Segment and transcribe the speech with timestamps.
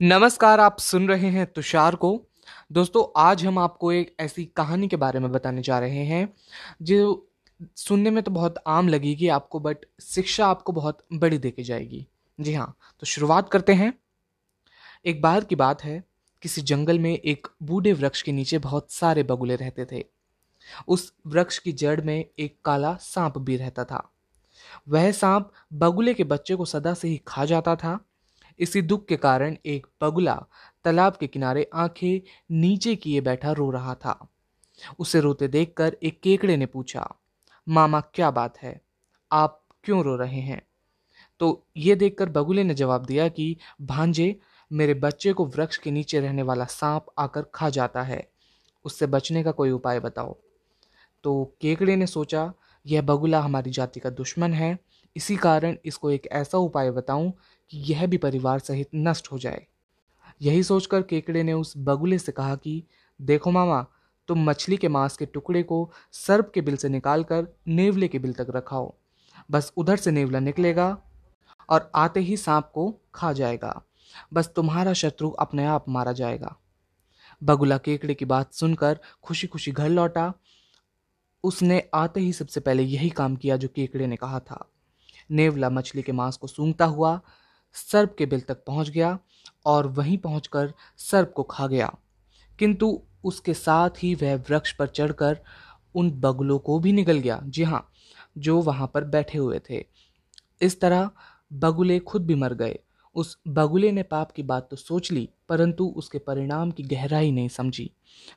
[0.00, 2.26] नमस्कार, आप सुन रहे हैं तुषार को।
[2.72, 6.28] दोस्तों, आज हम आपको एक ऐसी कहानी के बारे में बताने जा रहे हैं,
[6.82, 7.28] जो
[7.76, 12.06] सुनने में तो बहुत आम लगेगी आपको बट शिक्षा आपको बहुत बड़ी देके जाएगी।
[12.40, 13.92] जी हाँ तो शुरुआत करते हैं।
[15.04, 16.02] एक बार की बात है,
[16.42, 20.04] किसी जंगल में एक बूढ़े वृक्ष के नीचे बहुत सारे बगुले रहते थे।
[20.88, 24.10] उस वृक्ष की जड़ में एक काला सांप भी रहता था।
[24.88, 27.98] वह सांप बगुले के बच्चे को सदा से ही खा जाता था
[28.58, 30.46] इसी दुख के कारण एक बगुला
[30.84, 32.20] तालाब के किनारे आँखें
[32.50, 34.28] नीचे किए बैठा रो रहा था।
[34.98, 37.14] उसे रोते देखकर एक केकड़े ने पूछा,
[37.68, 38.80] मामा, क्या बात है?
[39.32, 40.66] आप क्यों रो रहे हैं?
[41.38, 44.40] तो ये देखकर बगुले ने जवाब दिया कि, भांजे,
[44.72, 48.30] मेरे बच्चे को वृक्ष के नीचे रहने वाला सांप आकर खा जाता है।
[48.84, 50.36] उससे बचने का कोई उपाय बताओ।
[51.22, 52.52] तो केकड़े ने सोचा
[52.86, 54.78] यह बगुला हमारी जाति का दुश्मन है।
[55.16, 57.32] इसी कारण इसको एक ऐसा उपाय बताऊँ
[57.70, 59.66] कि यह भी परिवार सहित नष्ट हो जाए।
[60.42, 62.84] यही सोचकर केकड़े ने उस बगुले से कहा कि,
[63.22, 63.86] देखो मामा,
[64.28, 68.32] तुम मछली के मांस के टुकड़े को सर्प के बिल से निकालकर नेवले के बिल
[68.32, 68.94] तक रखाओ।
[69.50, 70.98] बस उधर से नेवला निकलेगा
[71.68, 73.82] और आते ही सांप को खा जाएगा।
[74.32, 76.56] बस तुम्हारा शत्रु अपने आप मारा जाएगा।
[77.42, 80.34] बगुला केकड़े की बात सुनकर खुशी खुशी घर लौटा।
[81.46, 84.64] उसने आते ही सबसे पहले यही काम किया जो केकड़े ने कहा था।
[85.30, 87.20] नेवला मछली के मांस को सूंघता हुआ
[87.74, 89.18] सर्प के बिल तक पहुँच गया
[89.66, 91.92] और वहीं पहुंचकर सर्प को खा गया।
[92.58, 95.38] किंतु उसके साथ ही वह वृक्ष पर चढ़कर
[95.94, 97.88] उन बगुलों को भी निकल गया, जी हाँ
[98.38, 99.84] जो वहाँ पर बैठे हुए थे।
[100.62, 101.10] इस तरह
[101.52, 102.78] बगुले खुद भी मर गए
[103.16, 107.48] उस बगुले ने पाप की बात तो सोच ली, परंतु उसके परिणाम की गहराई नहीं
[107.48, 107.90] समझी।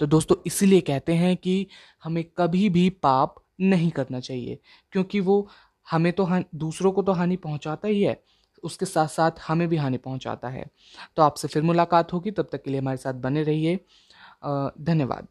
[0.00, 1.66] तो दोस्तों, इसीलिए कहते हैं कि
[2.04, 4.58] हमें कभी भी पाप नहीं करना चाहिए,
[4.92, 5.48] क्योंकि वो
[5.86, 8.20] हमें तो दूसरों को तो हानि पहुंचाता ही है,
[8.62, 10.64] उसके साथ साथ हमें भी हानि पहुंचाता है।
[11.16, 13.76] तो आपसे फिर मुलाकात होगी, तब तक के लिए हमारे साथ बने रहिए।
[14.80, 15.26] धन्यवाद।